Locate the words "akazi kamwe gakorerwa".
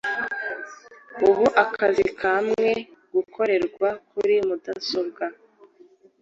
1.63-3.89